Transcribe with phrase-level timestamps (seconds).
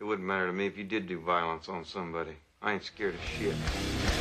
[0.00, 2.36] It wouldn't matter to me if you did do violence on somebody.
[2.62, 4.17] I ain't scared of shit.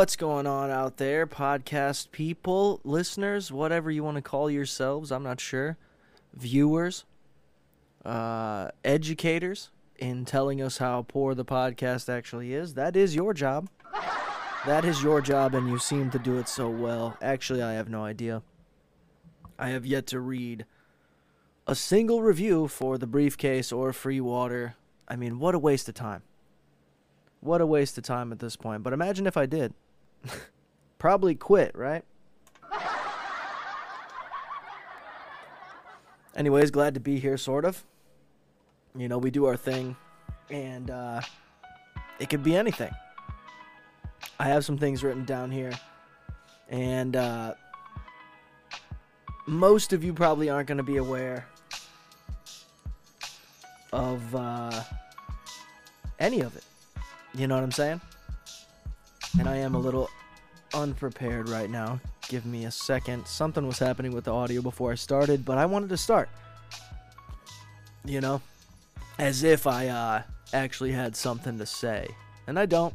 [0.00, 5.22] What's going on out there, podcast people, listeners, whatever you want to call yourselves, I'm
[5.22, 5.76] not sure.
[6.32, 7.04] Viewers,
[8.06, 9.68] uh, educators
[9.98, 12.72] in telling us how poor the podcast actually is.
[12.72, 13.68] That is your job.
[14.64, 17.18] That is your job, and you seem to do it so well.
[17.20, 18.40] Actually, I have no idea.
[19.58, 20.64] I have yet to read
[21.66, 24.76] a single review for the briefcase or free water.
[25.06, 26.22] I mean, what a waste of time.
[27.40, 28.82] What a waste of time at this point.
[28.82, 29.74] But imagine if I did.
[30.98, 32.04] Probably quit, right?
[36.36, 37.84] Anyways, glad to be here, sort of.
[38.96, 39.96] You know, we do our thing,
[40.48, 41.20] and uh,
[42.18, 42.92] it could be anything.
[44.38, 45.72] I have some things written down here,
[46.68, 47.54] and uh,
[49.46, 51.46] most of you probably aren't going to be aware
[53.92, 54.82] of uh,
[56.18, 56.64] any of it.
[57.34, 58.00] You know what I'm saying?
[59.38, 60.10] And I am a little
[60.74, 62.00] unprepared right now.
[62.28, 63.26] Give me a second.
[63.26, 66.28] Something was happening with the audio before I started, but I wanted to start.
[68.04, 68.40] You know?
[69.18, 70.22] As if I uh,
[70.52, 72.08] actually had something to say.
[72.46, 72.94] And I don't.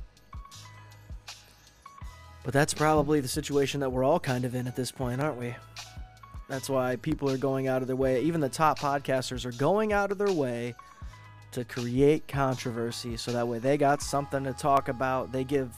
[2.43, 5.37] But that's probably the situation that we're all kind of in at this point, aren't
[5.37, 5.55] we?
[6.47, 8.21] That's why people are going out of their way.
[8.21, 10.75] Even the top podcasters are going out of their way
[11.53, 15.31] to create controversy so that way they got something to talk about.
[15.31, 15.69] They give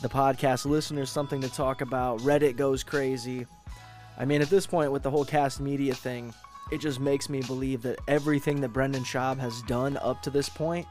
[0.00, 2.20] the podcast listeners something to talk about.
[2.20, 3.46] Reddit goes crazy.
[4.18, 6.32] I mean, at this point, with the whole Kast Media thing,
[6.72, 10.48] it just makes me believe that everything that Brendan Schaub has done up to this
[10.48, 10.86] point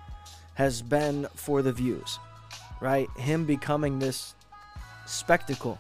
[0.55, 2.19] has been for the views,
[2.81, 3.09] right?
[3.17, 4.35] Him becoming this
[5.05, 5.79] spectacle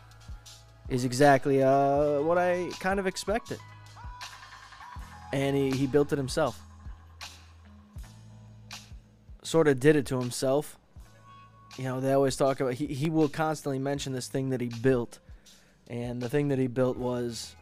[0.87, 3.59] is exactly uh, what I kind of expected.
[5.33, 6.59] And he, he built it himself
[9.49, 10.78] sort of did it to himself.
[11.79, 14.67] You know, they always talk about he, he will constantly mention this thing that he
[14.67, 15.19] built.
[15.87, 17.55] And the thing that he built was,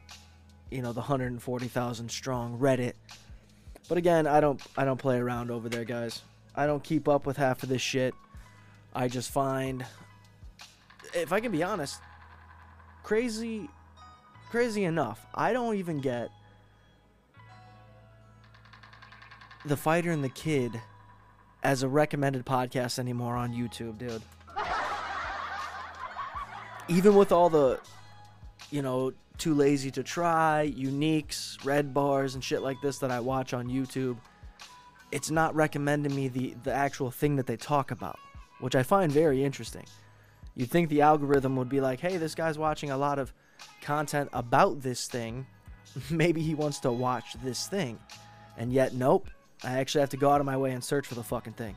[0.72, 2.94] you know, the 140,000 strong Reddit.
[3.88, 6.24] But again, I don't I don't play around over there, guys.
[6.56, 8.16] I don't keep up with half of this shit.
[8.96, 9.86] I just find
[11.14, 12.02] if I can be honest,
[13.04, 13.70] crazy
[14.50, 15.28] crazy enough.
[15.36, 16.30] I don't even get
[19.64, 20.82] the fighter and the kid
[21.68, 24.22] as a recommended podcast anymore on YouTube, dude.
[26.88, 27.78] Even with all the,
[28.72, 33.20] you know, too lazy to try, uniques, red bars, and shit like this that I
[33.20, 34.16] watch on YouTube,
[35.12, 38.18] it's not recommending me the, the actual thing that they talk about,
[38.62, 39.86] which I find very interesting.
[40.56, 43.34] You'd think the algorithm would be like, hey, this guy's watching a lot of
[43.82, 45.46] content about this thing.
[46.10, 48.00] Maybe he wants to watch this thing.
[48.56, 49.28] And yet, nope,
[49.64, 51.76] I actually have to go out of my way and search for the fucking thing.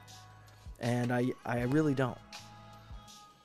[0.80, 2.18] And I, I really don't.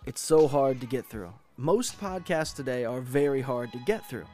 [0.06, 1.34] It's so hard to get through.
[1.58, 4.26] Most podcasts today are very hard to get through.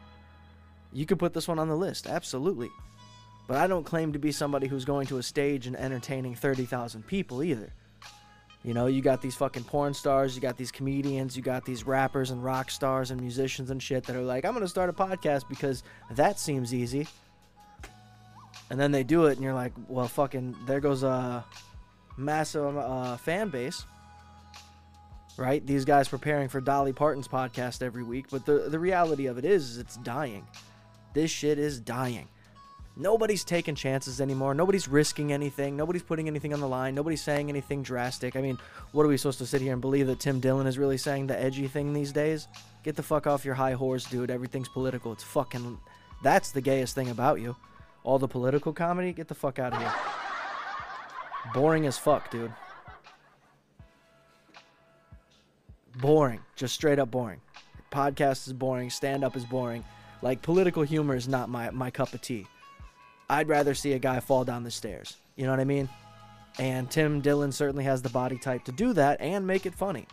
[0.91, 2.69] You could put this one on the list, absolutely.
[3.47, 7.05] But I don't claim to be somebody who's going to a stage and entertaining 30,000
[7.05, 7.73] people either.
[8.63, 11.85] You know, you got these fucking porn stars, you got these comedians, you got these
[11.85, 14.89] rappers and rock stars and musicians and shit that are like, I'm going to start
[14.89, 17.07] a podcast because that seems easy
[18.71, 21.43] and then they do it, and you're like, well, fucking, there goes a
[22.15, 23.85] massive uh, fan base,
[25.35, 25.63] right?
[25.67, 29.43] These guys preparing for Dolly Parton's podcast every week, but the the reality of it
[29.43, 30.47] is, is it's dying.
[31.13, 32.29] This shit is dying.
[32.95, 34.53] Nobody's taking chances anymore.
[34.53, 35.75] Nobody's risking anything.
[35.75, 36.95] Nobody's putting anything on the line.
[36.95, 38.37] Nobody's saying anything drastic.
[38.37, 38.57] I mean,
[38.93, 41.27] what are we supposed to sit here and believe that Tim Dillon is really saying
[41.27, 42.47] the edgy thing these days?
[42.83, 44.31] Get the fuck off your high horse, dude.
[44.31, 45.11] Everything's political.
[45.11, 45.77] It's fucking.
[46.23, 47.57] That's the gayest thing about you
[48.03, 49.93] all the political comedy, get the fuck out of here.
[51.53, 52.53] Boring as fuck, dude.
[55.97, 56.39] Boring.
[56.55, 57.41] Just straight up boring.
[57.91, 58.89] Podcast is boring.
[58.89, 59.83] Stand up is boring.
[60.21, 62.47] Like, political humor is not my, my cup of tea.
[63.29, 65.17] I'd rather see a guy fall down the stairs.
[65.35, 65.89] You know what I mean?
[66.59, 70.05] And Tim Dillon certainly has the body type to do that and make it funny.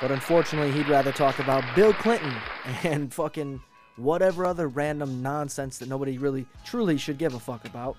[0.00, 2.34] But unfortunately, he'd rather talk about Bill Clinton
[2.84, 3.60] and fucking
[3.96, 7.96] whatever other random nonsense that nobody really truly should give a fuck about.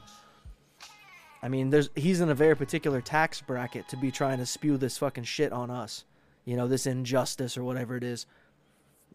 [1.42, 4.78] I mean, there's he's in a very particular tax bracket to be trying to spew
[4.78, 6.06] this fucking shit on us.
[6.46, 8.26] You know, this injustice or whatever it is.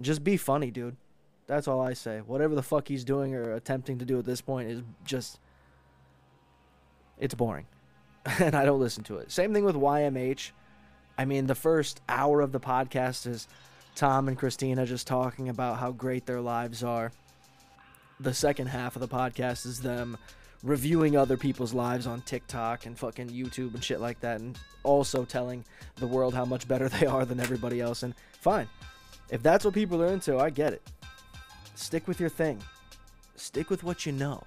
[0.00, 0.96] Just be funny, dude.
[1.46, 2.20] That's all I say.
[2.20, 5.38] Whatever the fuck he's doing or attempting to do at this point is just
[7.18, 7.66] it's boring.
[8.38, 9.30] and I don't listen to it.
[9.30, 10.50] Same thing with YMH.
[11.18, 13.48] I mean, the first hour of the podcast is
[13.94, 17.12] Tom and Christina just talking about how great their lives are.
[18.20, 20.16] The second half of the podcast is them
[20.62, 25.24] reviewing other people's lives on TikTok and fucking YouTube and shit like that, and also
[25.24, 25.64] telling
[25.96, 28.02] the world how much better they are than everybody else.
[28.02, 28.68] And fine,
[29.30, 30.82] if that's what people are into, I get it.
[31.74, 32.62] Stick with your thing,
[33.36, 34.42] stick with what you know.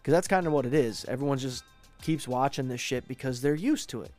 [0.00, 1.04] Because that's kind of what it is.
[1.06, 1.64] Everyone just
[2.00, 4.12] keeps watching this shit because they're used to it.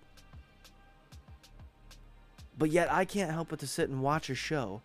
[2.57, 4.81] But yet, I can't help but to sit and watch a show.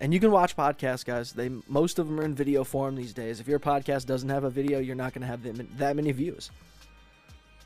[0.00, 1.32] And you can watch podcasts, guys.
[1.32, 3.40] They most of them are in video form these days.
[3.40, 6.50] If your podcast doesn't have a video, you're not going to have that many views.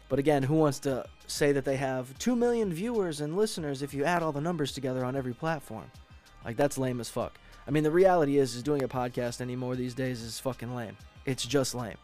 [0.09, 3.93] But again, who wants to say that they have 2 million viewers and listeners if
[3.93, 5.91] you add all the numbers together on every platform?
[6.45, 7.39] Like that's lame as fuck.
[7.67, 10.97] I mean, the reality is is doing a podcast anymore these days is fucking lame.
[11.27, 11.99] It's just lame.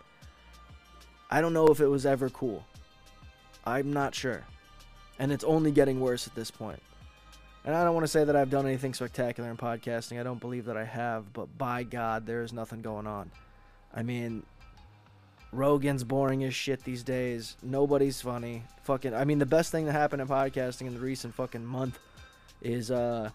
[1.30, 2.64] I don't know if it was ever cool.
[3.64, 4.44] I'm not sure.
[5.18, 6.82] And it's only getting worse at this point.
[7.64, 10.20] And I don't want to say that I've done anything spectacular in podcasting.
[10.20, 13.30] I don't believe that I have, but by God, there is nothing going on.
[13.94, 14.42] I mean,
[15.50, 17.56] Rogan's boring as shit these days.
[17.62, 18.64] Nobody's funny.
[18.82, 21.98] Fucking, I mean, the best thing that happened in podcasting in the recent fucking month
[22.60, 23.30] is uh,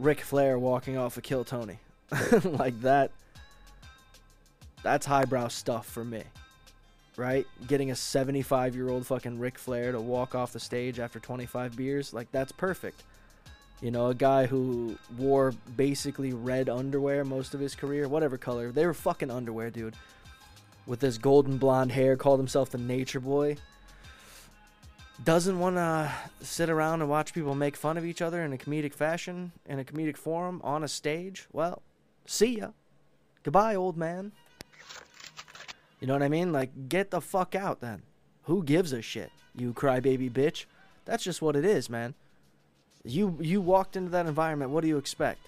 [0.00, 1.78] Ric Flair walking off a of Kill Tony.
[2.44, 3.12] like that.
[4.82, 6.24] That's highbrow stuff for me
[7.18, 7.46] right?
[7.66, 11.76] Getting a 75 year old fucking Ric Flair to walk off the stage after 25
[11.76, 13.02] beers, like that's perfect.
[13.82, 18.72] You know, a guy who wore basically red underwear most of his career, whatever color.
[18.72, 19.94] They were fucking underwear, dude.
[20.86, 23.56] With this golden blonde hair, called himself the Nature Boy.
[25.22, 28.56] Doesn't want to sit around and watch people make fun of each other in a
[28.56, 31.46] comedic fashion, in a comedic forum, on a stage.
[31.52, 31.82] Well,
[32.26, 32.68] see ya.
[33.42, 34.32] Goodbye, old man.
[36.00, 36.52] You know what I mean?
[36.52, 38.02] Like, get the fuck out then.
[38.44, 40.64] Who gives a shit, you crybaby bitch?
[41.04, 42.14] That's just what it is, man.
[43.04, 44.70] You you walked into that environment.
[44.70, 45.40] What do you expect?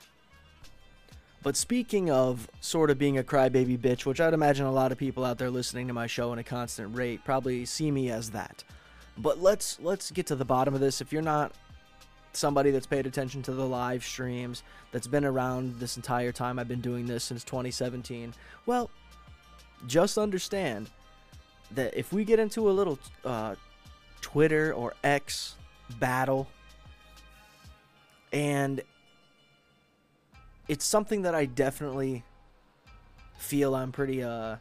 [1.43, 4.99] But speaking of sort of being a crybaby bitch, which I'd imagine a lot of
[4.99, 8.31] people out there listening to my show in a constant rate probably see me as
[8.31, 8.63] that.
[9.17, 11.01] But let's let's get to the bottom of this.
[11.01, 11.53] If you're not
[12.33, 14.63] somebody that's paid attention to the live streams,
[14.93, 18.35] that's been around this entire time I've been doing this since 2017,
[18.67, 18.91] well,
[19.87, 20.91] just understand
[21.73, 23.55] that if we get into a little uh,
[24.21, 25.55] Twitter or X
[25.99, 26.49] battle,
[28.33, 28.83] and
[30.69, 32.23] it's something that I definitely
[33.39, 34.57] feel I'm pretty, uh,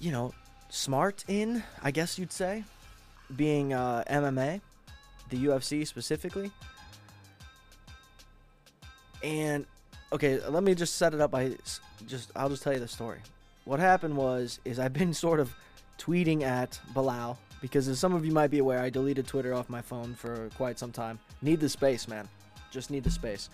[0.00, 0.34] you know,
[0.68, 2.64] smart in, I guess you'd say,
[3.36, 4.60] being uh, MMA,
[5.30, 6.50] the UFC specifically.
[9.22, 9.64] And
[10.14, 11.56] okay, let me just set it up by
[12.06, 13.18] just I'll just tell you the story.
[13.64, 15.54] What happened was is I've been sort of
[15.98, 19.68] tweeting at Bilal because as some of you might be aware, I deleted Twitter off
[19.68, 21.18] my phone for quite some time.
[21.42, 22.28] Need the space, man.
[22.70, 23.48] Just need the space.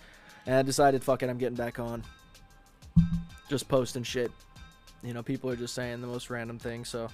[0.45, 2.03] And I decided, fuck it, I'm getting back on.
[3.47, 4.31] Just posting shit.
[5.03, 7.09] You know, people are just saying the most random things, so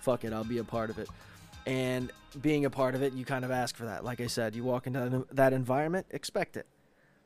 [0.00, 1.08] fuck it, I'll be a part of it.
[1.66, 4.04] And being a part of it, you kind of ask for that.
[4.04, 6.66] Like I said, you walk into that environment, expect it.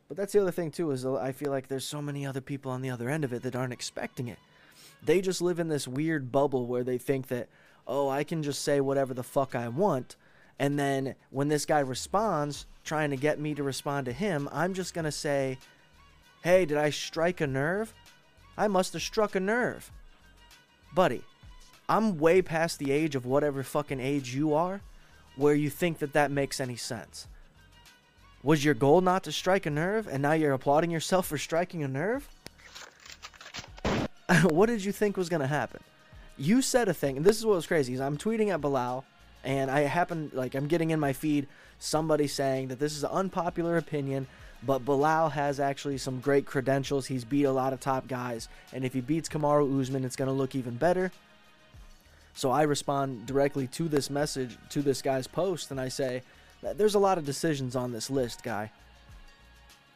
[0.09, 2.71] But that's the other thing too is I feel like there's so many other people
[2.71, 4.39] on the other end of it that aren't expecting it.
[5.03, 7.49] They just live in this weird bubble where they think that
[7.87, 10.17] oh, I can just say whatever the fuck I want
[10.59, 14.75] and then when this guy responds trying to get me to respond to him, I'm
[14.75, 15.59] just going to say,
[16.43, 17.93] "Hey, did I strike a nerve?
[18.57, 19.91] I must have struck a nerve."
[20.95, 21.25] Buddy,
[21.89, 24.81] I'm way past the age of whatever fucking age you are
[25.37, 27.27] where you think that that makes any sense.
[28.45, 31.83] Was your goal not to strike a nerve, and now you're applauding yourself for striking
[31.83, 32.29] a nerve?
[34.43, 35.83] what did you think was going to happen?
[36.37, 37.95] You said a thing, and this is what was crazy.
[37.95, 39.03] Is I'm tweeting at Bilal,
[39.45, 41.47] and I happen like I'm getting in my feed
[41.79, 44.27] somebody saying that this is an unpopular opinion,
[44.63, 47.07] but Bilal has actually some great credentials.
[47.07, 50.29] He's beat a lot of top guys, and if he beats Kamaru Usman, it's going
[50.29, 51.13] to look even better.
[52.35, 56.23] So I respond directly to this message to this guy's post, and I say,
[56.73, 58.71] there's a lot of decisions on this list, guy.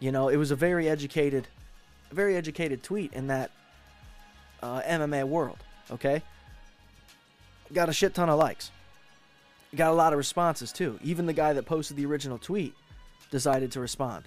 [0.01, 1.49] You know, it was a very educated,
[2.13, 3.51] very educated tweet in that
[4.63, 5.59] uh, MMA world.
[5.91, 6.23] Okay,
[7.73, 8.71] got a shit ton of likes.
[9.75, 10.99] Got a lot of responses too.
[11.03, 12.75] Even the guy that posted the original tweet
[13.31, 14.25] decided to respond.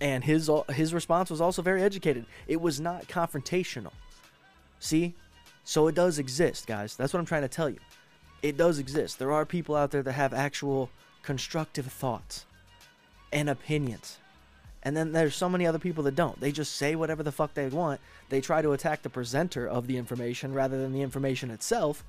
[0.00, 2.26] And his his response was also very educated.
[2.46, 3.92] It was not confrontational.
[4.78, 5.14] See?
[5.64, 6.96] So it does exist, guys.
[6.96, 7.78] That's what I'm trying to tell you.
[8.46, 9.18] It does exist.
[9.18, 10.88] There are people out there that have actual
[11.24, 12.46] constructive thoughts
[13.32, 14.18] and opinions.
[14.84, 16.38] And then there's so many other people that don't.
[16.38, 18.00] They just say whatever the fuck they want.
[18.28, 22.04] They try to attack the presenter of the information rather than the information itself.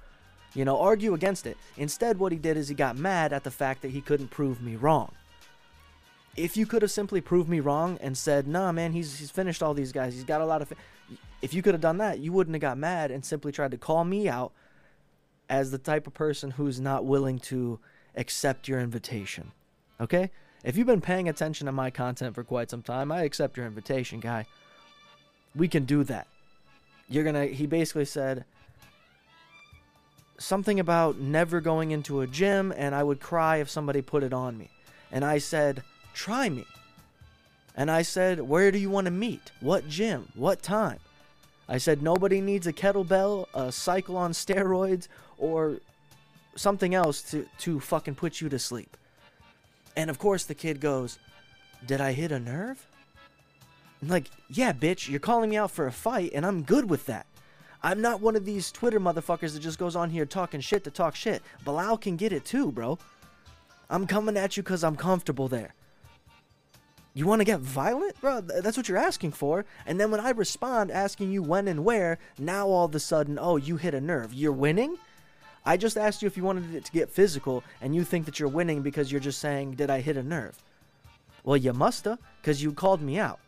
[0.53, 1.58] You know, argue against it.
[1.75, 4.62] Instead, what he did is he got mad at the fact that he couldn't prove
[4.62, 5.13] me wrong.
[6.36, 9.63] If you could have simply proved me wrong and said, "Nah, man, he's he's finished
[9.63, 10.13] all these guys.
[10.13, 10.75] He's got a lot of," fi-.
[11.41, 13.77] if you could have done that, you wouldn't have got mad and simply tried to
[13.77, 14.51] call me out
[15.50, 17.80] as the type of person who's not willing to
[18.16, 19.51] accept your invitation.
[20.01, 20.32] Okay?
[20.63, 23.66] If you've been paying attention to my content for quite some time, I accept your
[23.66, 24.46] invitation, guy.
[25.56, 26.27] We can do that.
[27.08, 28.44] You're gonna, he basically said
[30.39, 34.34] something about never going into a gym, and I would cry if somebody put it
[34.34, 34.70] on me.
[35.12, 36.66] And I said, try me.
[37.75, 39.51] And I said, where do you want to meet?
[39.62, 40.30] What gym?
[40.36, 41.00] What time?
[41.70, 45.79] I said, nobody needs a kettlebell, a cycle on steroids, or
[46.56, 48.98] something else to, to fucking put you to sleep.
[49.96, 51.20] And of course, the kid goes,
[51.86, 52.86] Did I hit a nerve?
[54.01, 57.06] I'm like, yeah, bitch, you're calling me out for a fight, and I'm good with
[57.08, 57.25] that.
[57.82, 60.91] I'm not one of these Twitter motherfuckers that just goes on here talking shit to
[60.91, 61.41] talk shit.
[61.63, 62.98] Bilal can get it too, bro.
[63.89, 65.74] I'm coming at you because I'm comfortable there.
[67.13, 68.20] You want to get violent?
[68.22, 69.65] Bro, that's what you're asking for.
[69.88, 73.39] And then when I respond asking you when and where, now all of a sudden,
[73.41, 74.34] oh, you hit a nerve.
[74.34, 74.98] You're winning?
[75.67, 78.39] I just asked you if you wanted it to get physical, and you think that
[78.39, 80.57] you're winning because you're just saying, Did I hit a nerve?
[81.43, 83.39] Well, you musta, because you called me out.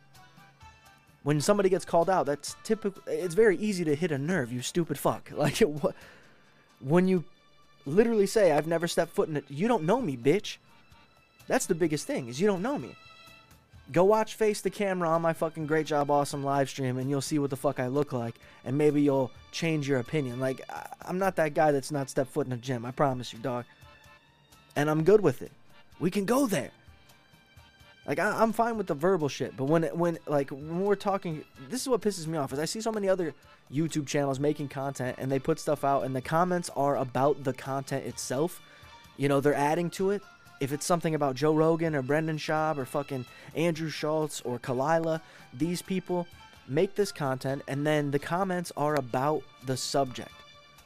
[1.23, 3.01] When somebody gets called out, that's typical.
[3.07, 5.31] It's very easy to hit a nerve, you stupid fuck.
[5.35, 5.95] Like, what?
[6.81, 7.23] when you
[7.85, 10.57] literally say, I've never stepped foot in it, you don't know me, bitch.
[11.47, 12.95] That's the biggest thing, is you don't know me.
[13.91, 17.21] Go watch Face the Camera on my fucking Great Job Awesome live stream and you'll
[17.21, 18.35] see what the fuck I look like.
[18.63, 20.39] And maybe you'll change your opinion.
[20.39, 20.61] Like,
[21.01, 22.85] I'm not that guy that's not stepped foot in a gym.
[22.85, 23.65] I promise you, dog.
[24.75, 25.51] And I'm good with it.
[25.99, 26.71] We can go there.
[28.05, 31.43] Like I, am fine with the verbal shit, but when when like when we're talking,
[31.69, 33.35] this is what pisses me off is I see so many other
[33.71, 37.53] YouTube channels making content and they put stuff out and the comments are about the
[37.53, 38.61] content itself.
[39.17, 40.23] You know, they're adding to it
[40.59, 43.25] if it's something about Joe Rogan or Brendan Schaub or fucking
[43.55, 45.21] Andrew Schulz or Kalila,
[45.53, 46.27] these people
[46.67, 50.31] make this content and then the comments are about the subject,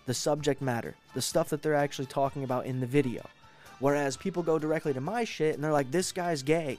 [0.05, 3.25] the subject matter, the stuff that they're actually talking about in the video.
[3.79, 6.77] Whereas people go directly to my shit and they're like, this guy's gay,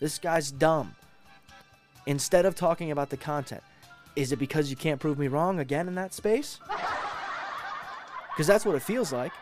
[0.00, 0.94] this guy's dumb.
[2.06, 3.62] Instead of talking about the content,
[4.16, 6.58] is it because you can't prove me wrong again in that space?
[8.30, 9.32] Because that's what it feels like.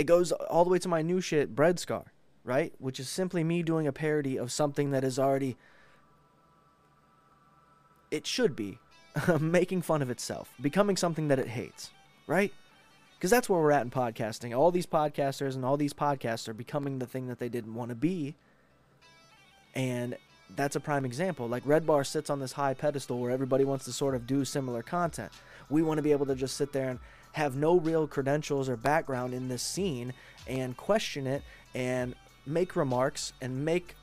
[0.00, 2.04] It goes all the way to my new shit, Bread Scar,
[2.42, 2.72] right?
[2.78, 5.58] Which is simply me doing a parody of something that is already.
[8.10, 8.78] It should be
[9.38, 11.90] making fun of itself, becoming something that it hates,
[12.26, 12.50] right?
[13.18, 14.56] Because that's where we're at in podcasting.
[14.56, 17.90] All these podcasters and all these podcasts are becoming the thing that they didn't want
[17.90, 18.34] to be.
[19.74, 20.16] And
[20.56, 21.46] that's a prime example.
[21.46, 24.46] Like Red Bar sits on this high pedestal where everybody wants to sort of do
[24.46, 25.30] similar content.
[25.68, 26.98] We want to be able to just sit there and
[27.32, 30.12] have no real credentials or background in this scene
[30.46, 31.42] and question it
[31.74, 32.14] and
[32.46, 33.94] make remarks and make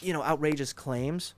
[0.00, 1.34] you know outrageous claims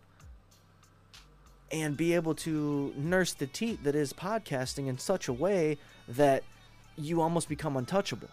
[1.71, 5.77] and be able to nurse the teat that is podcasting in such a way
[6.09, 6.43] that
[6.97, 8.29] you almost become untouchable.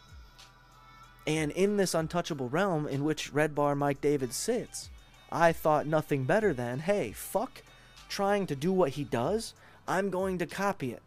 [1.27, 4.89] And in this untouchable realm in which Red Bar Mike David sits,
[5.31, 7.61] I thought nothing better than, hey, fuck
[8.07, 9.53] trying to do what he does.
[9.87, 11.01] I'm going to copy it.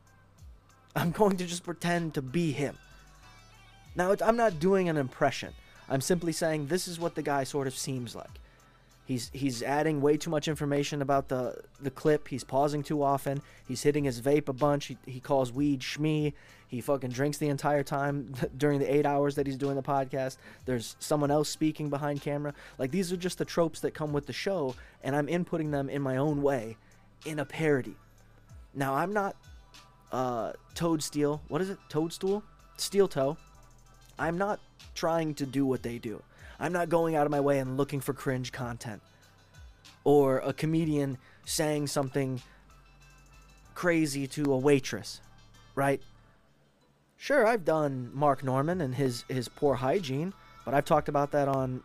[0.98, 2.76] I'm going to just pretend to be him.
[3.94, 5.54] Now, I'm not doing an impression.
[5.88, 8.40] I'm simply saying this is what the guy sort of seems like.
[9.04, 12.26] He's he's adding way too much information about the the clip.
[12.28, 13.40] He's pausing too often.
[13.66, 14.86] He's hitting his vape a bunch.
[14.86, 16.34] He, he calls weed shmee.
[16.66, 20.36] He fucking drinks the entire time during the eight hours that he's doing the podcast.
[20.66, 22.52] There's someone else speaking behind camera.
[22.76, 24.74] Like these are just the tropes that come with the show,
[25.04, 26.76] and I'm inputting them in my own way,
[27.24, 27.96] in a parody.
[28.74, 29.36] Now I'm not
[30.12, 31.40] uh, Toadstool.
[31.48, 31.78] What is it?
[31.88, 32.42] Toadstool?
[32.76, 33.36] Steel toe.
[34.18, 34.60] I'm not
[34.94, 36.22] trying to do what they do.
[36.60, 39.00] I'm not going out of my way and looking for cringe content.
[40.04, 42.42] Or a comedian saying something
[43.74, 45.20] crazy to a waitress,
[45.74, 46.00] right?
[47.16, 50.32] Sure, I've done Mark Normand and his his poor hygiene,
[50.64, 51.82] but I've talked about that on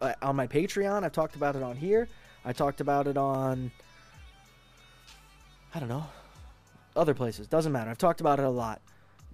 [0.00, 1.04] uh, on my Patreon.
[1.04, 2.08] I've talked about it on here.
[2.44, 3.70] I talked about it on
[5.74, 6.06] I don't know
[6.96, 7.46] other places.
[7.46, 7.90] Doesn't matter.
[7.90, 8.80] I've talked about it a lot.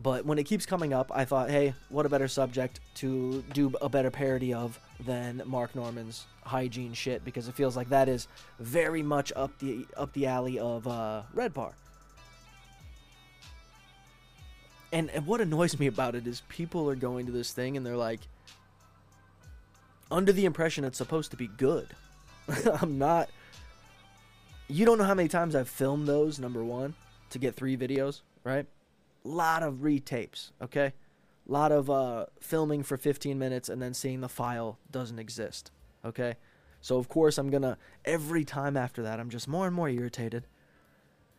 [0.00, 3.72] But when it keeps coming up, I thought, hey, what a better subject to do
[3.82, 8.28] a better parody of than Mark Normand's hygiene shit because it feels like that is
[8.60, 11.72] very much up the up the alley of uh, Red Bar.
[14.92, 17.84] And and what annoys me about it is people are going to this thing and
[17.84, 18.20] they're like
[20.10, 21.88] under the impression it's supposed to be good.
[22.80, 23.28] I'm not
[24.68, 26.94] you don't know how many times I've filmed those, number one,
[27.30, 28.66] to get three videos, right?
[29.24, 30.92] A lot of retapes, okay?
[31.48, 35.70] A lot of uh, filming for 15 minutes and then seeing the file doesn't exist,
[36.04, 36.36] okay?
[36.80, 40.46] So, of course, I'm gonna, every time after that, I'm just more and more irritated.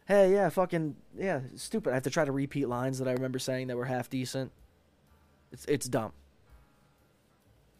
[0.05, 1.91] Hey, yeah, fucking, yeah, stupid.
[1.91, 4.51] I have to try to repeat lines that I remember saying that were half decent.
[5.51, 6.11] It's, it's dumb.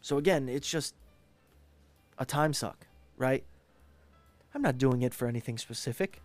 [0.00, 0.94] So, again, it's just
[2.18, 2.86] a time suck,
[3.16, 3.44] right?
[4.54, 6.22] I'm not doing it for anything specific.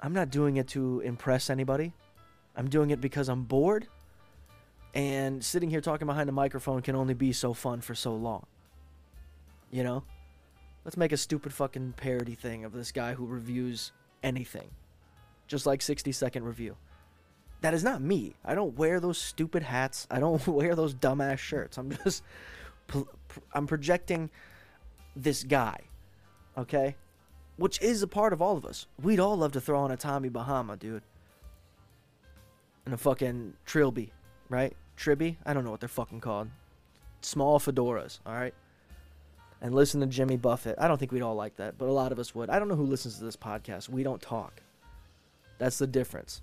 [0.00, 1.92] I'm not doing it to impress anybody.
[2.56, 3.88] I'm doing it because I'm bored.
[4.94, 8.46] And sitting here talking behind a microphone can only be so fun for so long.
[9.70, 10.04] You know?
[10.84, 14.70] Let's make a stupid fucking parody thing of this guy who reviews anything.
[15.48, 16.76] Just like 60 second review.
[17.60, 18.36] That is not me.
[18.44, 20.06] I don't wear those stupid hats.
[20.10, 21.78] I don't wear those dumbass shirts.
[21.78, 22.22] I'm just
[23.52, 24.30] I'm projecting
[25.14, 25.80] this guy.
[26.56, 26.96] Okay?
[27.56, 28.86] Which is a part of all of us.
[29.02, 31.02] We'd all love to throw on a Tommy Bahama, dude
[32.86, 34.12] and a fucking trilby,
[34.48, 34.74] right?
[34.96, 35.36] Tribby?
[35.44, 36.48] I don't know what they're fucking called.
[37.20, 38.54] Small fedoras, all right?
[39.60, 40.76] And listen to Jimmy Buffett.
[40.78, 42.48] I don't think we'd all like that, but a lot of us would.
[42.48, 43.88] I don't know who listens to this podcast.
[43.88, 44.62] We don't talk.
[45.58, 46.42] That's the difference.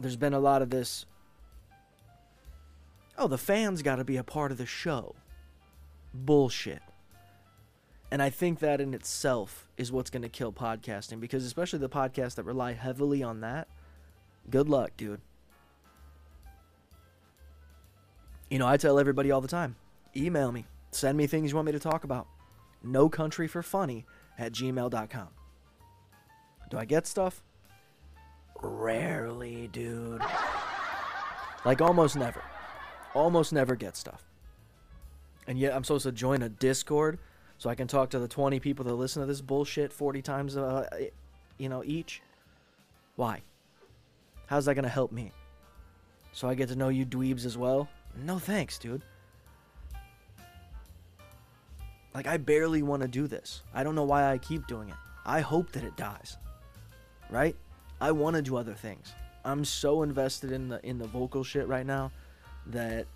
[0.00, 1.04] There's been a lot of this.
[3.18, 5.14] Oh, the fans got to be a part of the show.
[6.14, 6.80] Bullshit.
[8.10, 11.88] And I think that in itself is what's going to kill podcasting because, especially the
[11.88, 13.68] podcasts that rely heavily on that,
[14.50, 15.20] Good luck, dude.
[18.48, 19.76] You know, I tell everybody all the time
[20.16, 22.26] email me, send me things you want me to talk about.
[22.82, 24.06] No country for funny
[24.38, 25.28] at gmail.com.
[26.70, 27.42] Do I get stuff?
[28.60, 30.22] Rarely, dude.
[31.64, 32.42] Like almost never.
[33.14, 34.24] Almost never get stuff.
[35.46, 37.18] And yet I'm supposed to join a Discord
[37.58, 40.56] so I can talk to the 20 people that listen to this bullshit 40 times
[40.56, 40.88] uh,
[41.58, 42.22] you know each.
[43.16, 43.42] Why?
[44.46, 45.32] How's that gonna help me?
[46.32, 47.88] So I get to know you dweebs as well?
[48.24, 49.02] No thanks, dude.
[52.14, 53.62] Like I barely want to do this.
[53.74, 54.94] I don't know why I keep doing it.
[55.26, 56.36] I hope that it dies.
[57.28, 57.56] Right?
[58.00, 59.12] I want to do other things.
[59.44, 62.12] I'm so invested in the in the vocal shit right now
[62.66, 63.06] that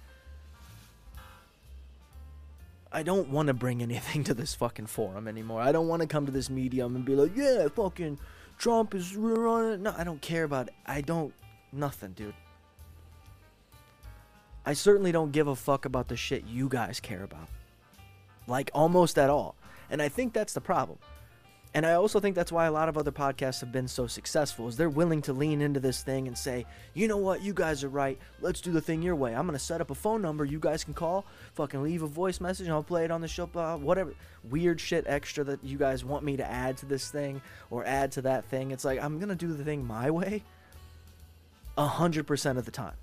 [2.92, 5.60] I don't want to bring anything to this fucking forum anymore.
[5.60, 8.18] I don't want to come to this medium and be like, "Yeah, fucking
[8.58, 9.82] Trump is running.
[9.82, 10.74] No, I don't care about it.
[10.86, 11.34] I don't.
[11.72, 12.34] Nothing, dude.
[14.64, 17.48] I certainly don't give a fuck about the shit you guys care about.
[18.46, 19.56] Like, almost at all.
[19.90, 20.98] And I think that's the problem.
[21.74, 24.68] And I also think that's why a lot of other podcasts have been so successful
[24.68, 27.42] is they're willing to lean into this thing and say, "You know what?
[27.42, 28.18] You guys are right.
[28.42, 29.34] Let's do the thing your way.
[29.34, 32.06] I'm going to set up a phone number you guys can call, fucking leave a
[32.06, 34.14] voice message and I'll play it on the show, blah, whatever
[34.50, 38.12] weird shit extra that you guys want me to add to this thing or add
[38.12, 38.70] to that thing.
[38.70, 40.42] It's like I'm going to do the thing my way
[41.78, 42.94] 100% of the time.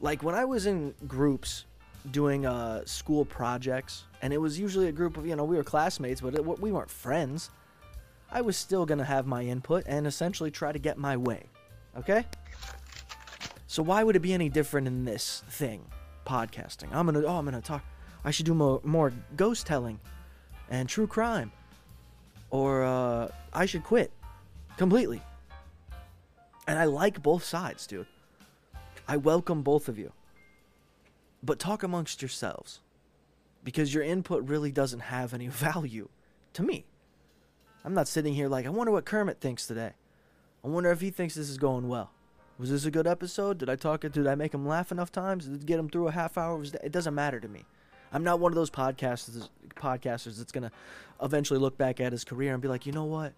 [0.00, 1.64] Like when I was in groups
[2.10, 5.62] doing uh, school projects, and it was usually a group of, you know, we were
[5.62, 7.50] classmates, but it, we weren't friends.
[8.32, 11.50] I was still to have my input and essentially try to get my way.
[11.94, 12.24] Okay?
[13.66, 15.84] So why would it be any different in this thing,
[16.26, 16.88] podcasting?
[16.90, 17.84] I'm to, oh, I'm to talk.
[18.24, 20.00] I should do more, more ghost telling
[20.70, 21.52] and true crime.
[22.48, 24.10] Or uh, I should quit
[24.78, 25.20] completely.
[26.66, 28.06] And I like both sides, dude.
[29.06, 30.12] I welcome both of you
[31.44, 32.80] but talk amongst yourselves
[33.64, 36.08] because your input really doesn't have any value
[36.52, 36.84] to me.
[37.84, 39.92] I'm not sitting here like, I wonder what Kermit thinks today.
[40.64, 42.10] I wonder if he thinks this is going well.
[42.58, 43.58] Was this a good episode?
[43.58, 44.00] Did I talk?
[44.02, 45.46] Did I make him laugh enough times?
[45.46, 46.62] Did it get him through a half hour?
[46.62, 47.64] It doesn't matter to me.
[48.12, 50.70] I'm not one of those podcasters podcasters that's gonna
[51.20, 53.32] eventually look back at his career and be like, you know what?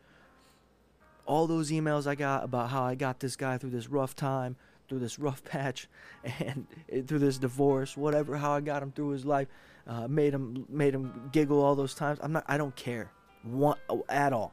[1.25, 4.57] All those emails I got about how I got this guy through this rough time,
[4.89, 5.89] through this rough patch
[6.39, 9.49] and eh, through this divorce, whatever, how I got him through his life,
[9.87, 12.19] uh, made him made him giggle all those times.
[12.23, 12.45] I'm not.
[12.47, 13.11] I don't care,
[13.43, 14.53] one at all.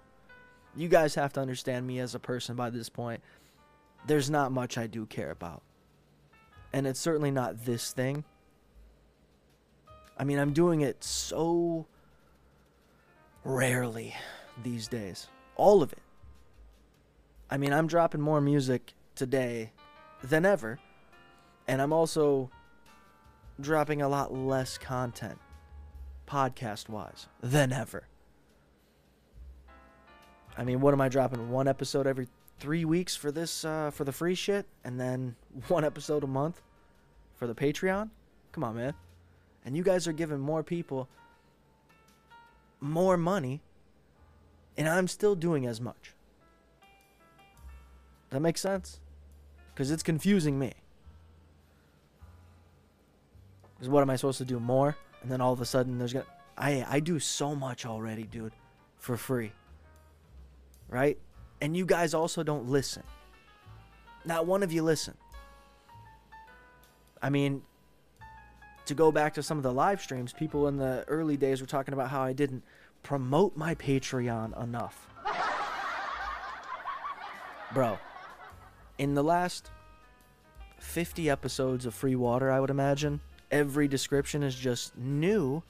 [0.76, 3.22] You guys have to understand me as a person by this point.
[4.06, 5.62] There's not much I do care about,
[6.72, 8.24] and it's certainly not this thing.
[10.18, 11.88] I mean, I'm doing it so
[13.44, 14.14] rarely
[14.64, 15.28] these days.
[15.56, 16.00] All of it.
[17.50, 19.72] I mean, I'm dropping more music today
[20.24, 20.80] than ever.
[21.68, 22.50] And I'm also
[23.60, 25.40] dropping a lot less content
[26.28, 28.08] podcast wise than ever.
[30.58, 31.50] I mean, what am I dropping?
[31.50, 32.28] One episode every
[32.60, 35.36] three weeks for this uh, for the free shit, and then
[35.68, 36.62] one episode a month
[37.36, 38.10] for the Patreon.
[38.52, 38.94] Come on, man.
[39.66, 41.08] And you guys are giving more people
[42.80, 43.62] more money,
[44.78, 46.14] and I'm still doing as much.
[48.30, 49.00] That makes sense?
[49.74, 50.74] Because it's confusing me.
[53.84, 54.96] Because what am I supposed to do more?
[55.22, 56.26] And then all of a sudden there's gonna
[56.58, 58.54] I I do so much already, dude,
[58.96, 59.52] for free.
[60.88, 61.18] Right?
[61.60, 63.04] And you guys also don't listen.
[64.24, 65.16] Not one of you listen.
[67.22, 67.62] I mean,
[68.86, 71.68] to go back to some of the live streams, people in the early days were
[71.68, 72.64] talking about how I didn't
[73.02, 75.10] promote my Patreon enough.
[77.74, 78.00] Bro,
[78.98, 79.72] in the last
[80.80, 83.20] 50 episodes of Free Water, I would imagine,
[83.54, 85.62] every description is just new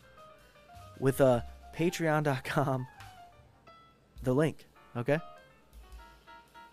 [1.00, 2.88] with a patreon.com
[4.24, 4.66] the link,
[4.96, 5.20] okay?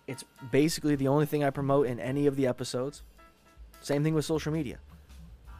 [0.06, 3.02] It's basically the only thing I promote in any of the episodes.
[3.80, 4.78] Same thing with social media.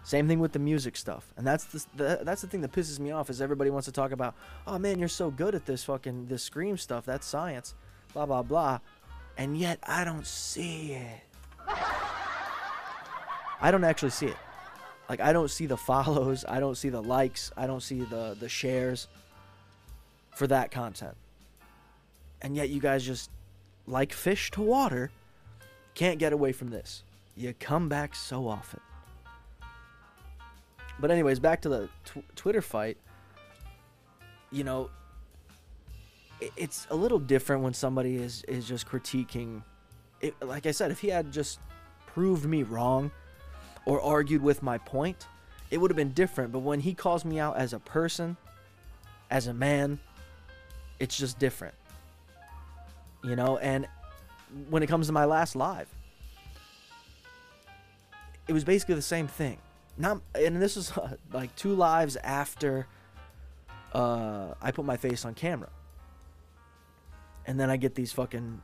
[0.04, 2.98] Same thing with the music stuff, and that's the, the that's the thing that pisses
[2.98, 4.34] me off is everybody wants to talk about,
[4.66, 7.04] oh man, you're so good at this fucking this scream stuff.
[7.04, 7.74] That's science,
[8.14, 8.78] blah blah blah,
[9.36, 11.20] and yet I don't see it.
[13.60, 14.36] I don't actually see it.
[15.10, 18.36] Like I don't see the follows, I don't see the likes, I don't see the
[18.38, 19.08] the shares
[20.36, 21.16] for that content,
[22.40, 23.28] and yet you guys just
[23.88, 25.10] like fish to water,
[25.94, 27.02] can't get away from this.
[27.36, 28.78] You come back so often.
[31.00, 32.96] But anyways, back to the tw- Twitter fight.
[34.52, 34.90] You know,
[36.40, 39.64] it, it's a little different when somebody is is just critiquing.
[40.20, 41.58] It, like I said, if he had just
[42.06, 43.10] proved me wrong
[43.86, 45.26] or argued with my point,
[45.70, 46.52] it would have been different.
[46.52, 48.36] But when he calls me out as a person,
[49.30, 49.98] as a man,
[50.98, 51.74] it's just different.
[53.22, 53.86] You know, and
[54.68, 55.88] when it comes to my last live,
[58.48, 59.58] it was basically the same thing
[60.00, 62.86] not and this was uh, like two lives after
[63.92, 65.68] uh, I put my face on camera.
[67.46, 68.62] And then I get these fucking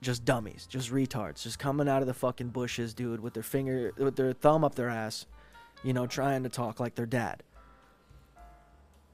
[0.00, 3.92] just dummies, just retards, just coming out of the fucking bushes, dude, with their finger
[3.98, 5.26] with their thumb up their ass,
[5.82, 7.42] you know, trying to talk like their dad.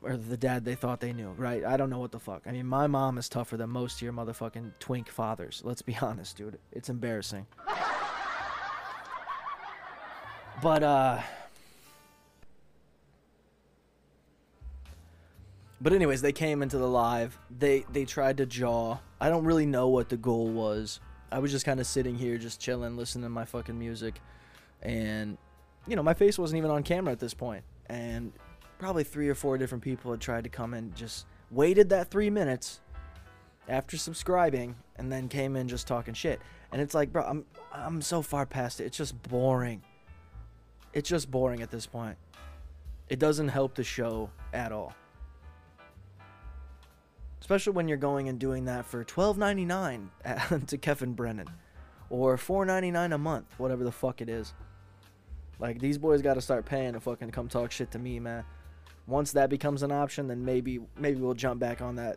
[0.03, 1.65] Or the dad they thought they knew, right?
[1.65, 2.43] I don't know what the fuck.
[2.47, 5.63] I mean, my mom is tougher than most of your motherfucking twink fathers.
[5.65, 6.59] Let's be honest, dude.
[6.73, 7.47] It's embarrassing.
[10.63, 11.21] but uh
[15.81, 17.39] But anyways, they came into the live.
[17.51, 18.99] They they tried to jaw.
[19.21, 21.01] I don't really know what the goal was.
[21.33, 24.21] I was just kind of sitting here, just chilling, listening to my fucking music,
[24.83, 25.37] and
[25.87, 27.65] you know, my face wasn't even on camera at this point.
[27.87, 28.33] And
[28.79, 32.31] probably three or four different people had tried to come in, just waited that three
[32.31, 32.81] minutes
[33.69, 36.41] after subscribing, and then came in just talking shit.
[36.73, 38.85] And it's like, bro, I'm I'm so far past it.
[38.85, 39.83] It's just boring.
[40.93, 42.17] It's just boring at this point.
[43.09, 44.95] It doesn't help the show at all
[47.45, 51.47] especially when you're going and doing that for $12.99 to Kevin Brennan
[52.09, 54.55] or $4.99 a month, whatever the fuck it is.
[55.59, 58.45] Like these boys got to start paying to fucking come talk shit to me, man.
[59.07, 62.17] Once that becomes an option, then maybe maybe we'll jump back on that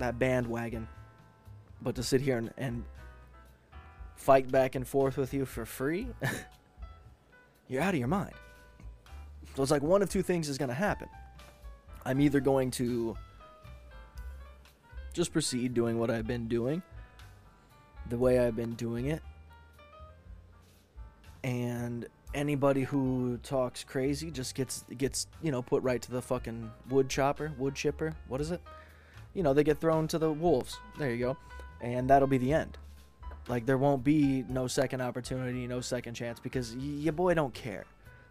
[0.00, 0.86] that bandwagon.
[1.80, 2.84] But to sit here and, and
[4.16, 6.08] fight back and forth with you for free,
[7.68, 8.34] you're out of your mind.
[9.56, 11.08] So it's like one of two things is going to happen.
[12.04, 13.16] I'm either going to
[15.18, 16.80] just proceed doing what I've been doing
[18.08, 19.20] the way I've been doing it.
[21.42, 26.70] And anybody who talks crazy just gets gets, you know, put right to the fucking
[26.88, 28.60] wood chopper, wood chipper, what is it?
[29.34, 30.78] You know, they get thrown to the wolves.
[30.98, 31.36] There you go.
[31.80, 32.78] And that'll be the end.
[33.48, 37.54] Like there won't be no second opportunity, no second chance because y- your boy don't
[37.54, 37.86] care.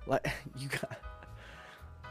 [0.05, 0.25] Like
[0.57, 0.97] you got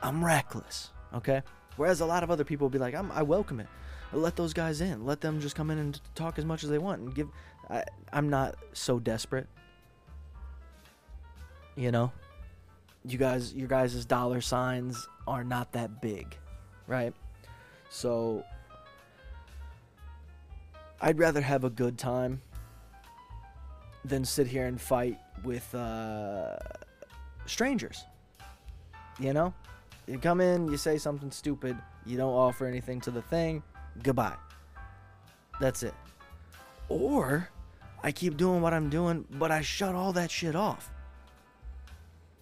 [0.02, 1.40] I'm reckless, okay?
[1.76, 3.68] Whereas a lot of other people will be like, I'm, I welcome it
[4.12, 5.04] let those guys in.
[5.04, 7.28] Let them just come in and talk as much as they want and give.
[7.68, 9.46] I, I'm not so desperate.
[11.74, 12.12] You know,
[13.04, 16.36] you guys, your guys' dollar signs are not that big,
[16.86, 17.12] right?
[17.90, 18.44] So
[21.00, 22.40] I'd rather have a good time
[24.04, 26.56] than sit here and fight with uh,
[27.44, 28.04] strangers.
[29.18, 29.52] You know,
[30.06, 33.62] you come in, you say something stupid, you don't offer anything to the thing,
[34.02, 34.36] goodbye.
[35.60, 35.94] That's it.
[36.88, 37.48] Or
[38.02, 40.90] I keep doing what I'm doing, but I shut all that shit off.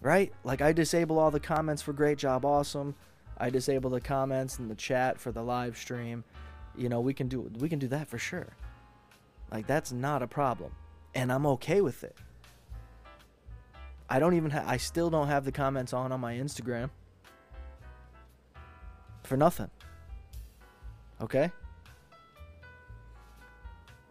[0.01, 0.31] Right?
[0.43, 2.95] Like I disable all the comments for great job, awesome.
[3.37, 6.23] I disable the comments in the chat for the live stream.
[6.77, 8.47] You know, we can do we can do that for sure.
[9.51, 10.71] Like that's not a problem,
[11.13, 12.15] and I'm okay with it.
[14.09, 16.89] I don't even ha- I still don't have the comments on on my Instagram.
[19.23, 19.71] For nothing.
[21.25, 21.51] Okay?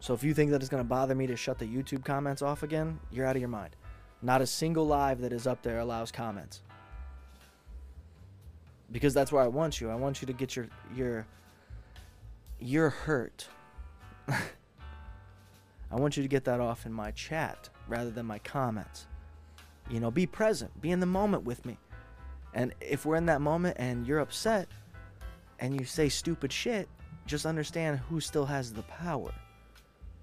[0.00, 2.42] So if you think that it's going to bother me to shut the YouTube comments
[2.42, 3.76] off again, you're out of your mind.
[4.20, 6.62] Not a single live that is up there allows comments.
[8.90, 9.90] Because that's where I want you.
[9.90, 11.26] I want you to get your your
[12.58, 13.46] your hurt.
[14.28, 14.36] I
[15.92, 19.06] want you to get that off in my chat rather than my comments.
[19.88, 21.78] You know, be present, be in the moment with me.
[22.54, 24.68] And if we're in that moment and you're upset
[25.60, 26.88] and you say stupid shit,
[27.26, 29.32] just understand who still has the power.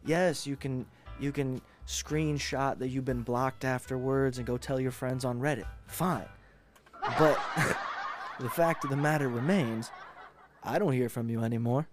[0.06, 0.86] Yes, you can
[1.20, 5.68] you can screenshot that you've been blocked afterwards and go tell your friends on Reddit.
[5.88, 6.28] Fine.
[7.18, 7.40] But
[8.40, 9.92] the fact of the matter remains,
[10.64, 11.88] I don't hear from you anymore.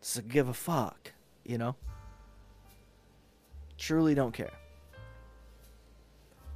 [0.00, 1.12] So give a fuck,
[1.44, 1.76] you know?
[3.78, 4.52] Truly don't care.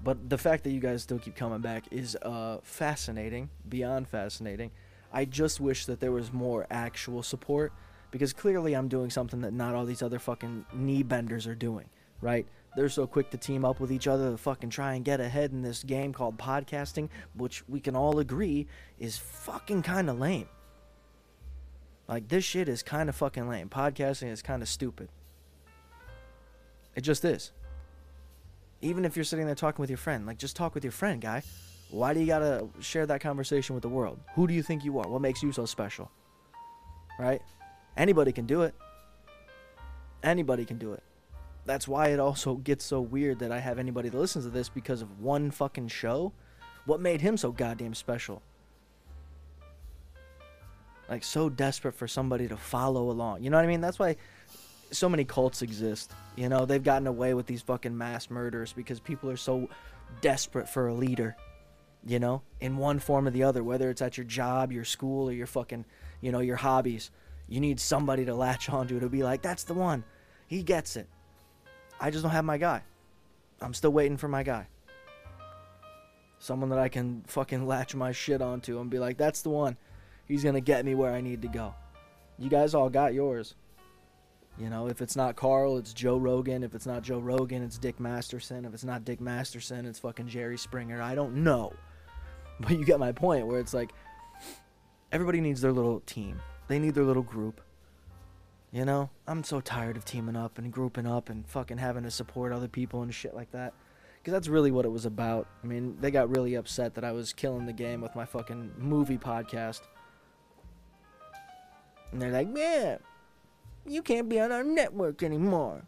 [0.02, 4.70] But the fact that you guys still keep coming back is uh, fascinating, beyond fascinating.
[5.16, 7.72] I just wish that there was more actual support
[8.10, 11.88] because clearly I'm doing something that not all these other fucking knee benders are doing,
[12.20, 12.46] right?
[12.76, 15.52] They're so quick to team up with each other to fucking try and get ahead
[15.52, 18.66] in this game called podcasting, which we can all agree
[18.98, 20.50] is fucking kind of lame.
[22.06, 23.70] Like, this shit is kind of fucking lame.
[23.70, 25.08] Podcasting is kind of stupid.
[26.94, 27.52] It just is.
[28.82, 31.22] Even if you're sitting there talking with your friend, like, just talk with your friend,
[31.22, 31.42] guy.
[31.90, 34.18] Why do you gotta share that conversation with the world?
[34.34, 35.08] Who do you think you are?
[35.08, 36.10] What makes you so special?
[37.18, 37.40] Right?
[37.96, 38.74] Anybody can do it.
[40.22, 41.02] Anybody can do it.
[41.64, 44.68] That's why it also gets so weird that I have anybody that listens to this
[44.68, 46.32] because of one fucking show.
[46.84, 48.42] What made him so goddamn special?
[51.08, 53.42] Like so desperate for somebody to follow along.
[53.42, 53.80] You know what I mean?
[53.80, 54.16] That's why
[54.90, 56.12] so many cults exist.
[56.36, 59.68] You know, they've gotten away with these fucking mass murders because people are so
[60.20, 61.36] desperate for a leader.
[62.06, 65.28] You know, in one form or the other, whether it's at your job, your school,
[65.28, 65.84] or your fucking,
[66.20, 67.10] you know, your hobbies.
[67.48, 70.04] You need somebody to latch onto to be like, that's the one.
[70.46, 71.08] He gets it.
[71.98, 72.82] I just don't have my guy.
[73.60, 74.68] I'm still waiting for my guy.
[76.38, 79.76] Someone that I can fucking latch my shit onto and be like, that's the one.
[80.26, 81.74] He's gonna get me where I need to go.
[82.38, 83.54] You guys all got yours.
[84.58, 86.62] You know, if it's not Carl, it's Joe Rogan.
[86.62, 88.64] If it's not Joe Rogan, it's Dick Masterson.
[88.64, 91.02] If it's not Dick Masterson, it's fucking Jerry Springer.
[91.02, 91.72] I don't know.
[92.60, 93.92] But you get my point where it's like
[95.12, 96.40] everybody needs their little team.
[96.68, 97.60] They need their little group.
[98.72, 102.10] You know, I'm so tired of teaming up and grouping up and fucking having to
[102.10, 103.72] support other people and shit like that.
[104.18, 105.46] Because that's really what it was about.
[105.62, 108.72] I mean, they got really upset that I was killing the game with my fucking
[108.76, 109.82] movie podcast.
[112.10, 112.98] And they're like, man,
[113.86, 115.82] you can't be on our network anymore.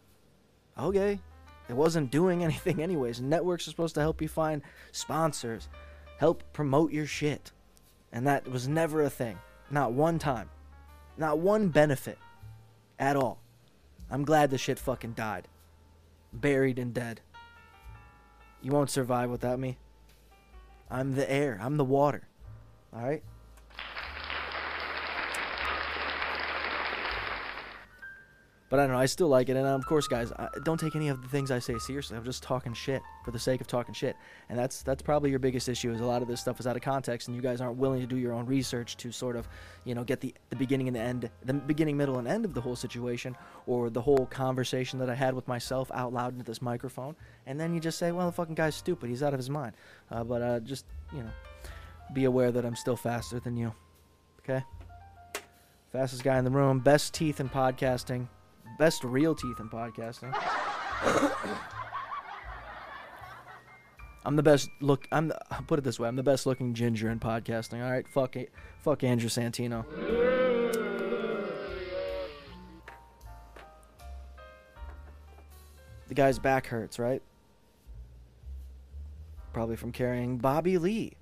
[0.77, 1.19] Okay.
[1.67, 3.21] It wasn't doing anything, anyways.
[3.21, 5.67] Networks are supposed to help you find sponsors,
[6.19, 7.51] help promote your shit.
[8.11, 9.39] And that was never a thing.
[9.71, 10.49] Not one time.
[11.17, 12.17] Not one benefit
[12.99, 13.39] at all.
[14.11, 15.47] I'm glad the shit fucking died.
[16.33, 17.21] Buried and dead.
[18.61, 19.77] You won't survive without me.
[20.91, 21.57] I'm the air.
[21.61, 22.27] I'm the water.
[22.93, 23.23] Alright?
[28.69, 28.99] But I don't know.
[28.99, 31.49] I still like it, and of course, guys, I, don't take any of the things
[31.49, 32.15] I say seriously.
[32.15, 34.15] I'm just talking shit for the sake of talking shit,
[34.47, 35.91] and that's that's probably your biggest issue.
[35.91, 37.99] Is a lot of this stuff is out of context, and you guys aren't willing
[37.99, 39.49] to do your own research to sort of,
[39.85, 42.53] you know, get the the beginning and the end, the beginning, middle, and end of
[42.53, 46.45] the whole situation, or the whole conversation that I had with myself out loud into
[46.45, 47.15] this microphone,
[47.47, 49.09] and then you just say, "Well, the fucking guy's stupid.
[49.09, 49.73] He's out of his mind."
[50.11, 51.31] Uh, but uh, just you know,
[52.13, 53.73] be aware that I'm still faster than you.
[54.41, 54.63] Okay.
[55.91, 58.27] Fastest guy in the room, best teeth in podcasting,
[58.77, 60.33] best real teeth in podcasting.
[64.25, 65.07] I'm the best look.
[65.11, 66.07] I'm the, I'll put it this way.
[66.07, 67.83] I'm the best looking ginger in podcasting.
[67.83, 68.51] All right, fuck it.
[68.81, 69.85] Fuck Andrew Santino.
[76.07, 77.21] The guy's back hurts, right?
[79.53, 81.13] Probably from carrying Bobby Lee.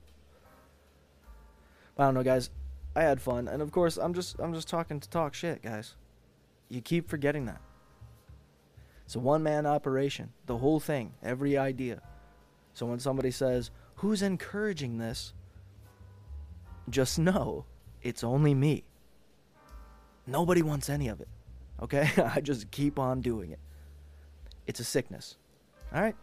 [1.97, 2.49] I don't know, guys.
[2.95, 5.95] I had fun, and of course, I'm just I'm just talking to talk shit, guys.
[6.69, 7.62] You keep forgetting that.
[9.06, 12.01] It's a one man operation, the whole thing, every idea.
[12.73, 15.34] So when somebody says, Who's encouraging this?
[16.89, 17.65] Just know
[18.01, 18.84] it's only me.
[20.27, 21.27] Nobody wants any of it.
[21.82, 22.10] Okay?
[22.36, 23.60] I just keep on doing it.
[24.67, 25.38] It's a sickness.
[25.93, 26.15] All right?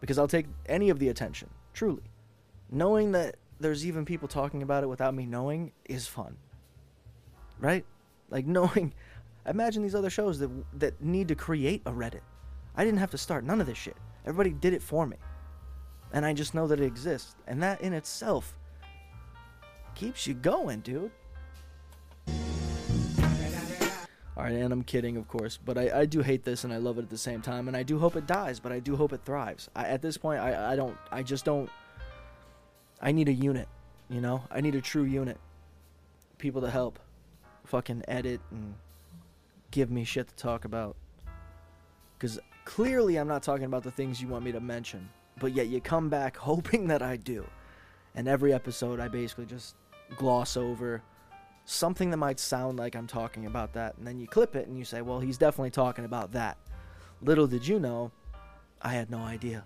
[0.00, 2.02] Because I'll take any of the attention, truly.
[2.70, 6.36] Knowing that there's even people talking about it without me knowing is fun.
[7.60, 7.84] Right?
[8.30, 8.94] Like knowing
[9.48, 12.22] imagine these other shows that that need to create a Reddit.
[12.76, 13.96] I didn't have to start none of this shit.
[14.26, 15.16] Everybody did it for me.
[16.12, 17.36] And I just know that it exists.
[17.46, 18.56] And that in itself
[19.94, 21.10] keeps you going, dude.
[24.36, 26.98] Alright, and I'm kidding, of course, but I, I do hate this and I love
[26.98, 29.14] it at the same time, and I do hope it dies, but I do hope
[29.14, 29.70] it thrives.
[29.74, 31.70] I, at this point, I, I don't, I just don't.
[33.00, 33.66] I need a unit,
[34.10, 34.44] you know?
[34.50, 35.38] I need a true unit.
[36.36, 36.98] People to help
[37.66, 38.74] fucking edit and
[39.70, 40.96] give me shit to talk about.
[42.16, 45.68] Because clearly I'm not talking about the things you want me to mention, but yet
[45.68, 47.46] you come back hoping that I do.
[48.14, 49.76] And every episode, I basically just
[50.16, 51.02] gloss over
[51.66, 54.78] something that might sound like I'm talking about that, and then you clip it and
[54.78, 56.56] you say, well, he's definitely talking about that.
[57.20, 58.12] Little did you know,
[58.80, 59.64] I had no idea.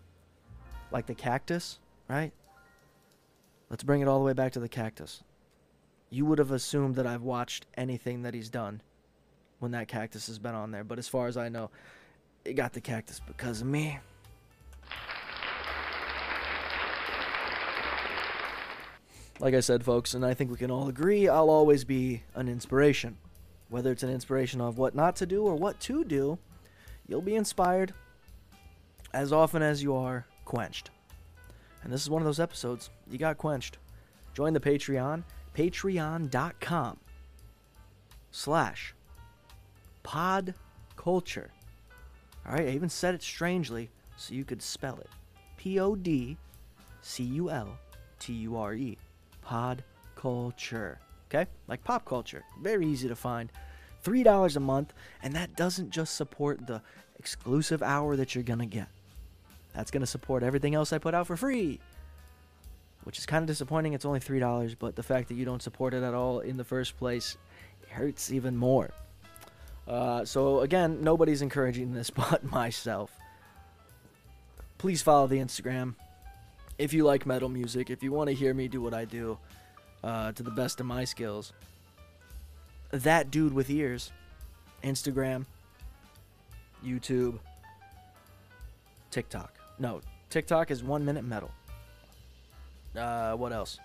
[0.91, 2.33] Like the cactus, right?
[3.69, 5.23] Let's bring it all the way back to the cactus.
[6.11, 8.83] You would have assumed that I've watched anything that he's done
[9.61, 11.71] when that cactus has been on there, but as far as I know,
[12.45, 14.01] it got the cactus because of me.
[19.39, 22.49] Like I said, folks, and I think we can all agree, I'll always be an
[22.49, 23.17] inspiration.
[23.69, 26.39] Whether it's an inspiration of what not to do or what to do,
[27.07, 27.95] you'll be inspired
[29.15, 30.91] as often as you are quenched.
[31.83, 32.91] And this is one of those episodes.
[33.09, 33.79] You got quenched.
[34.35, 35.23] Join the Patreon,
[35.55, 36.99] patreon.com
[38.31, 38.95] slash
[40.03, 40.55] pod
[40.97, 41.51] culture.
[42.47, 45.09] All right, I even said it strangely so you could spell it.
[45.57, 46.37] P O D
[47.03, 47.79] C U L
[48.19, 48.97] T U R E.
[49.43, 49.83] Pod
[50.15, 50.99] culture.
[51.29, 51.49] Okay?
[51.69, 52.45] Like pop culture.
[52.61, 53.51] Very easy to find.
[54.05, 56.81] $3 a month, and that doesn't just support the
[57.19, 58.89] exclusive hour that you're going to get.
[59.75, 61.81] That's going to support everything else I put out for free.
[63.05, 63.95] Which is kind of disappointing.
[63.95, 66.65] It's only $3, but the fact that you don't support it at all in the
[66.65, 67.37] first place
[67.89, 68.91] hurts even more.
[69.89, 73.11] Uh, so, again, nobody's encouraging this but myself.
[74.79, 75.95] Please follow the Instagram.
[76.79, 79.39] If you like metal music, if you want to hear me do what I do
[80.03, 81.53] uh, to the best of my skills,
[82.91, 84.13] that dude with ears,
[84.83, 85.45] Instagram,
[86.85, 87.39] YouTube,
[89.11, 89.55] TikTok.
[89.79, 91.51] No, TikTok is one minute metal.
[92.97, 93.79] Uh, what else?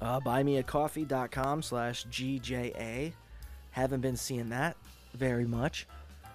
[0.00, 3.12] Uh, buymeacoffee.com slash GJA.
[3.72, 4.76] Haven't been seeing that
[5.14, 5.86] very much,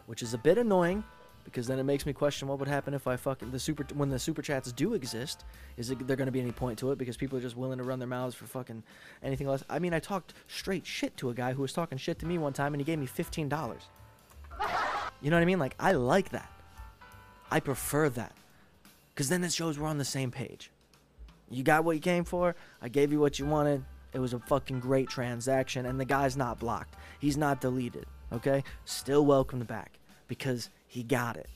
[0.05, 1.03] which is a bit annoying
[1.45, 4.09] because then it makes me question what would happen if I fucking the super when
[4.09, 5.45] the super chats do exist.
[5.77, 7.77] Is it, there going to be any point to it because people are just willing
[7.77, 8.83] to run their mouths for fucking
[9.23, 9.63] anything less?
[9.69, 12.37] I mean, I talked straight shit to a guy who was talking shit to me
[12.37, 13.83] one time and he gave me fifteen dollars.
[15.21, 15.59] You know what I mean?
[15.59, 16.51] Like I like that.
[17.51, 18.35] I prefer that
[19.13, 20.71] because then it shows we're on the same page.
[21.49, 22.55] You got what you came for.
[22.81, 23.83] I gave you what you wanted.
[24.13, 26.95] It was a fucking great transaction, and the guy's not blocked.
[27.19, 28.05] He's not deleted.
[28.31, 31.47] Okay, still welcomed back because he got it.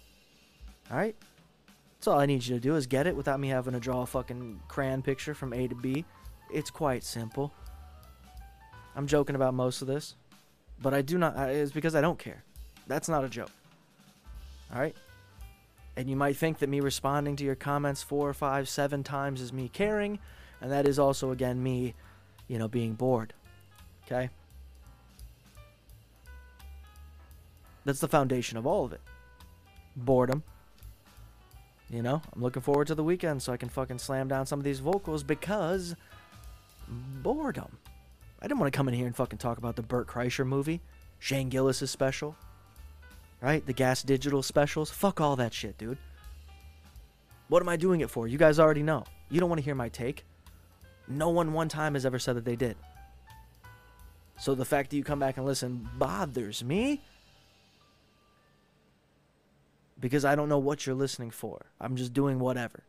[0.92, 1.16] All right.
[1.98, 4.04] That's all I need you to do is get it without me having to draw
[4.04, 6.06] a fucking crayon picture from A to B.
[6.54, 7.54] It's quite simple.
[8.96, 10.16] I'm joking about most of this,
[10.82, 11.38] but I do not.
[11.50, 12.44] It's because I don't care.
[12.88, 13.52] That's not a joke.
[14.74, 14.96] All right.
[16.00, 19.52] And you might think that me responding to your comments four, five, seven times is
[19.52, 20.18] me caring,
[20.62, 21.94] and that is also again me,
[22.48, 23.34] you know, being bored.
[24.06, 24.30] Okay.
[27.84, 29.02] That's the foundation of all of it.
[29.98, 30.42] Boredom.
[31.90, 34.58] You know, I'm looking forward to the weekend so I can fucking slam down some
[34.58, 35.98] of these vocals because
[36.88, 37.78] boredom.
[38.42, 40.80] I didn't want to come in here and fucking talk about the Bert Kreischer movie,
[41.20, 42.38] Shane Gillis' special,
[43.42, 43.66] right?
[43.66, 44.90] The Gas Digital specials.
[44.90, 45.98] Fuck all that shit, dude.
[47.48, 48.28] What am I doing it for?
[48.28, 49.04] You guys already know.
[49.30, 50.26] You don't want to hear my take.
[51.08, 52.78] No one one time has ever said that they did.
[54.38, 57.02] So the fact that you come back and listen bothers me
[60.00, 61.66] because I don't know what you're listening for.
[61.82, 62.84] I'm just doing whatever.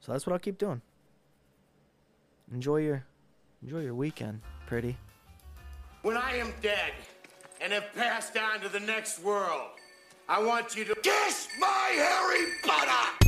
[0.00, 0.82] So that's what I'll keep doing.
[2.52, 3.04] Enjoy your
[3.62, 4.96] enjoy your weekend, pretty.
[6.02, 6.92] When I am dead
[7.62, 9.70] and have passed on to the next world,
[10.28, 13.21] I want you to kiss my hairy butter!